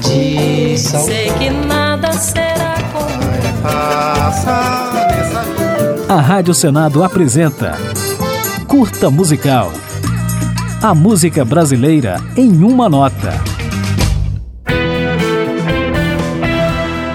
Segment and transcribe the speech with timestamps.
[0.00, 1.04] tradição.
[1.04, 3.20] Sei que nada será como
[6.08, 7.76] A Rádio Senado apresenta
[8.66, 9.72] Curta Musical.
[10.82, 13.32] A música brasileira em uma nota.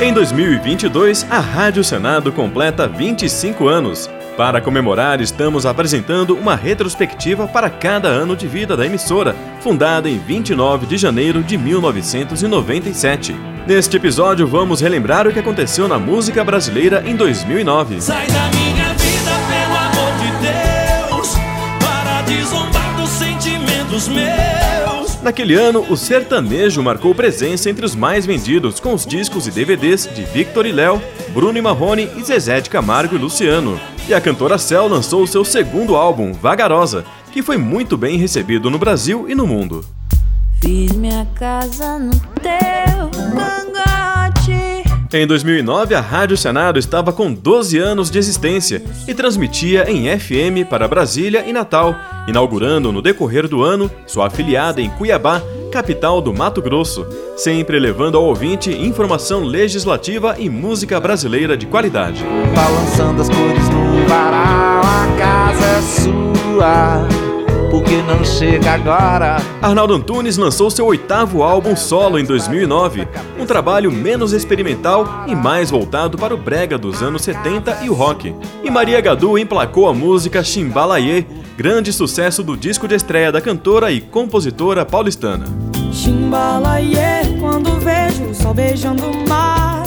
[0.00, 4.10] Em 2022, a Rádio Senado completa 25 anos.
[4.36, 10.18] Para comemorar, estamos apresentando uma retrospectiva para cada ano de vida da emissora, fundada em
[10.18, 13.34] 29 de janeiro de 1997.
[13.66, 18.02] Neste episódio, vamos relembrar o que aconteceu na música brasileira em 2009.
[18.02, 20.30] Sai da minha vida, pelo amor de
[21.16, 21.34] Deus,
[21.80, 25.22] para de zombar dos sentimentos meus.
[25.22, 30.06] Naquele ano, o sertanejo marcou presença entre os mais vendidos, com os discos e DVDs
[30.14, 31.02] de Victor e Léo,
[31.36, 33.78] Bruno e Marrone e Zezé de Camargo e Luciano.
[34.08, 38.78] E a cantora Cel lançou seu segundo álbum, Vagarosa, que foi muito bem recebido no
[38.78, 39.84] Brasil e no mundo.
[40.62, 44.86] Fiz minha casa no teu cangote.
[45.12, 50.66] Em 2009, a Rádio Senado estava com 12 anos de existência e transmitia em FM
[50.70, 51.94] para Brasília e Natal,
[52.26, 55.42] inaugurando no decorrer do ano sua afiliada em Cuiabá,
[55.76, 62.24] capital do Mato Grosso, sempre levando ao ouvinte informação legislativa e música brasileira de qualidade.
[62.54, 67.06] Balançando as cores no varal, a casa é sua.
[67.70, 69.36] Porque não chega agora?
[69.60, 73.06] Arnaldo Antunes lançou seu oitavo álbum solo em 2009,
[73.38, 77.92] um trabalho menos experimental e mais voltado para o brega dos anos 70 e o
[77.92, 78.34] rock.
[78.64, 83.92] E Maria Gadu emplacou a música Chimbalaie, grande sucesso do disco de estreia da cantora
[83.92, 85.65] e compositora paulistana.
[85.96, 89.82] Chimbalaie, quando vejo o sol beijando o mar.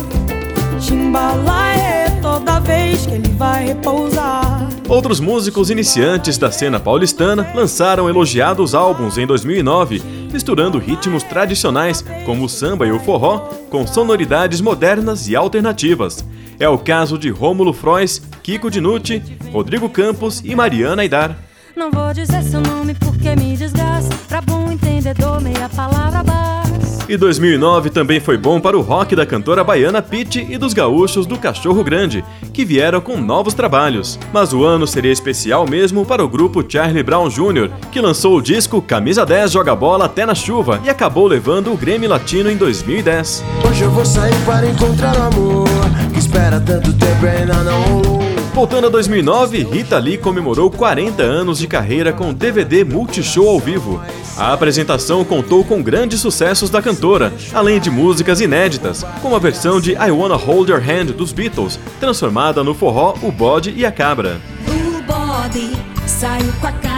[0.82, 4.68] Chimbalaie, toda vez que ele vai repousar.
[4.88, 10.02] Outros músicos iniciantes da cena paulistana lançaram elogiados álbuns em 2009,
[10.34, 16.26] misturando ritmos tradicionais, como o samba e o forró, com sonoridades modernas e alternativas.
[16.60, 19.22] É o caso de Rômulo Frois, Kiko Dinucci,
[19.54, 21.38] Rodrigo Campos e Mariana Aidar.
[21.76, 24.16] Não vou dizer seu nome porque me desgasta.
[24.28, 24.59] Pra bom
[25.00, 27.06] entendedor, meia palavra basta.
[27.08, 31.26] E 2009 também foi bom para o rock da cantora baiana Pete e dos gaúchos
[31.26, 32.24] do Cachorro Grande,
[32.54, 34.20] que vieram com novos trabalhos.
[34.32, 38.42] Mas o ano seria especial mesmo para o grupo Charlie Brown Jr., que lançou o
[38.42, 42.58] disco Camisa 10 Joga Bola Até na Chuva e acabou levando o Grêmio Latino em
[42.58, 43.44] 2010.
[43.68, 45.68] Hoje eu vou sair para encontrar o amor
[46.14, 48.29] que espera tanto tempo e ainda não rolou.
[48.54, 54.02] Voltando a 2009, Rita Lee comemorou 40 anos de carreira com DVD Multishow ao vivo.
[54.38, 59.80] A apresentação contou com grandes sucessos da cantora, além de músicas inéditas, como a versão
[59.80, 63.92] de I Wanna Hold Your Hand dos Beatles, transformada no forró O Bode e a
[63.92, 64.42] Cabra.
[64.68, 66.89] O saiu com a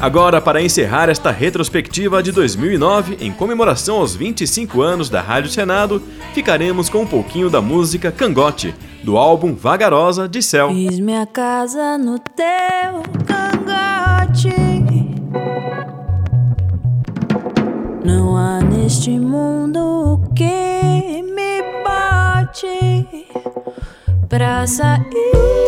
[0.00, 6.00] Agora, para encerrar esta retrospectiva de 2009, em comemoração aos 25 anos da Rádio Senado,
[6.32, 8.72] ficaremos com um pouquinho da música Cangote,
[9.02, 10.68] do álbum Vagarosa de Céu.
[10.68, 14.54] Fiz minha casa no teu cangote.
[18.04, 19.80] Não há neste mundo
[20.14, 23.26] o que me bote
[24.28, 25.67] pra sair